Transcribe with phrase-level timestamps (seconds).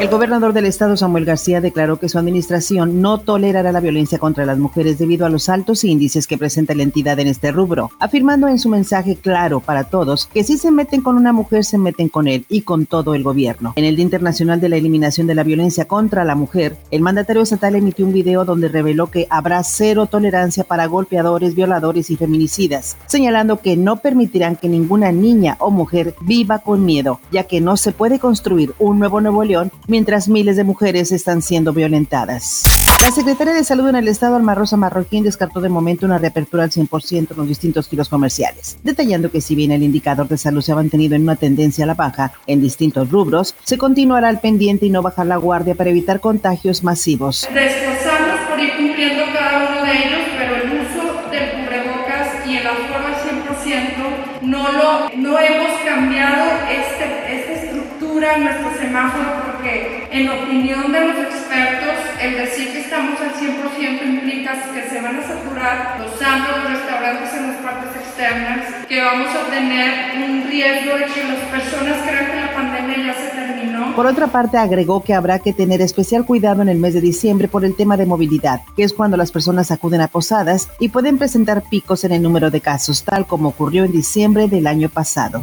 [0.00, 4.44] El gobernador del estado, Samuel García, declaró que su administración no tolerará la violencia contra
[4.44, 8.48] las mujeres debido a los altos índices que presenta la entidad en este rubro, afirmando
[8.48, 12.08] en su mensaje claro para todos que si se meten con una mujer, se meten
[12.08, 13.72] con él y con todo el gobierno.
[13.76, 17.42] En el Día Internacional de la Eliminación de la Violencia contra la Mujer, el mandatario
[17.42, 22.96] estatal emitió un video donde reveló que habrá cero tolerancia para golpeadores, violadores y feminicidas,
[23.06, 27.76] señalando que no permitirán que ninguna niña o mujer viva con miedo, ya que no
[27.76, 32.62] se puede construir un nuevo Nuevo León mientras miles de mujeres están siendo violentadas.
[33.04, 36.64] La secretaria de Salud en el Estado, Alma Rosa Marroquín, descartó de momento una reapertura
[36.64, 40.62] al 100% en los distintos giros comerciales, detallando que si bien el indicador de salud
[40.62, 44.40] se ha mantenido en una tendencia a la baja en distintos rubros, se continuará al
[44.40, 47.44] pendiente y no bajar la guardia para evitar contagios masivos.
[47.44, 52.66] Esforzarnos por ir cumpliendo cada uno de ellos, pero el uso del cubrebocas y el
[52.66, 60.28] aforo al 100% no, lo, no hemos cambiado este, esta estructura nuestro semáforo porque en
[60.28, 65.26] opinión de los expertos el decir que estamos al 100% implica que se van a
[65.26, 70.98] saturar los antros, los restaurantes en las partes externas, que vamos a tener un riesgo
[70.98, 73.96] de que las personas crean que la pandemia ya se terminó.
[73.96, 77.48] Por otra parte, agregó que habrá que tener especial cuidado en el mes de diciembre
[77.48, 81.16] por el tema de movilidad, que es cuando las personas acuden a posadas y pueden
[81.16, 85.42] presentar picos en el número de casos, tal como ocurrió en diciembre del año pasado.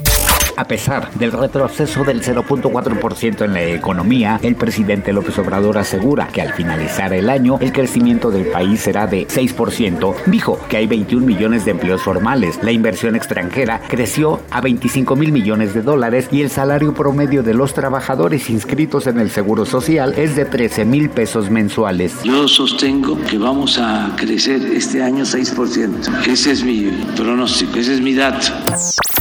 [0.61, 6.39] A pesar del retroceso del 0.4% en la economía, el presidente López Obrador asegura que
[6.39, 10.13] al finalizar el año el crecimiento del país será de 6%.
[10.27, 15.31] Dijo que hay 21 millones de empleos formales, la inversión extranjera creció a 25 mil
[15.31, 20.13] millones de dólares y el salario promedio de los trabajadores inscritos en el Seguro Social
[20.15, 22.21] es de 13 mil pesos mensuales.
[22.21, 26.27] Yo sostengo que vamos a crecer este año 6%.
[26.27, 26.83] Ese es mi
[27.15, 28.53] pronóstico, ese es mi dato.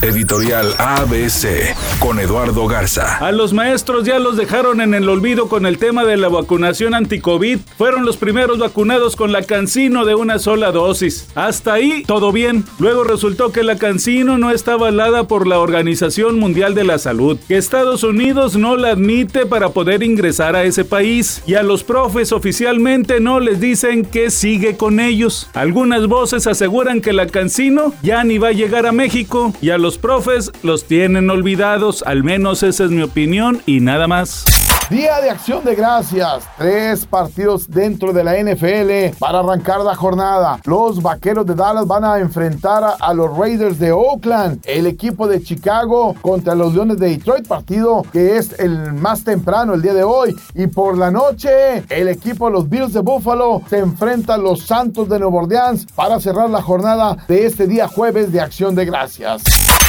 [0.01, 3.17] Editorial ABC con Eduardo Garza.
[3.17, 6.95] A los maestros ya los dejaron en el olvido con el tema de la vacunación
[6.95, 7.59] anti-COVID.
[7.77, 11.27] Fueron los primeros vacunados con la cancino de una sola dosis.
[11.35, 12.65] Hasta ahí todo bien.
[12.79, 17.37] Luego resultó que la cancino no está avalada por la Organización Mundial de la Salud,
[17.47, 21.43] que Estados Unidos no la admite para poder ingresar a ese país.
[21.45, 25.47] Y a los profes oficialmente no les dicen que sigue con ellos.
[25.53, 29.77] Algunas voces aseguran que la cancino ya ni va a llegar a México y a
[29.77, 34.45] los profes los tienen olvidados, al menos esa es mi opinión y nada más.
[34.91, 36.43] Día de acción de gracias.
[36.57, 40.59] Tres partidos dentro de la NFL para arrancar la jornada.
[40.65, 44.59] Los vaqueros de Dallas van a enfrentar a, los Raiders de Oakland.
[44.65, 47.47] El equipo de Chicago contra los Leones de Detroit.
[47.47, 50.35] Partido que es el más temprano el día de hoy.
[50.55, 54.63] Y por la noche, el equipo de los Bills de Buffalo se enfrenta a los
[54.63, 58.83] Santos de Nueva Orleans para cerrar la jornada de este día jueves de acción de
[58.83, 59.41] gracias.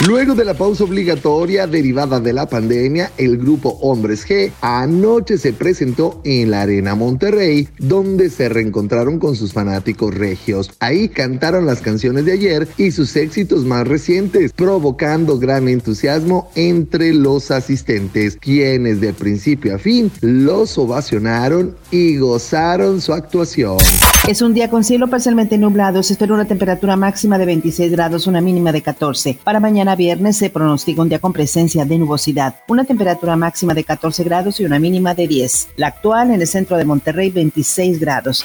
[0.06, 5.52] Luego de la pausa obligatoria derivada de la pandemia, el grupo Hombres G anoche se
[5.52, 10.72] presentó en la Arena Monterrey, donde se reencontraron con sus fanáticos regios.
[10.80, 17.14] Ahí cantaron las canciones de ayer y sus éxitos más recientes, provocando gran entusiasmo entre
[17.14, 23.78] los asistentes, quienes de principio a fin los ovacionaron y gozaron su actuación.
[24.28, 26.00] Es un día con cielo parcialmente nublado.
[26.02, 29.40] Se espera una temperatura máxima de 26 grados, una mínima de 14.
[29.42, 32.54] Para mañana viernes se pronostica un día con presencia de nubosidad.
[32.68, 35.70] Una temperatura máxima de 14 grados y una mínima de 10.
[35.76, 38.44] La actual en el centro de Monterrey, 26 grados.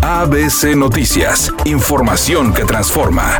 [0.00, 1.52] ABC Noticias.
[1.66, 3.38] Información que transforma.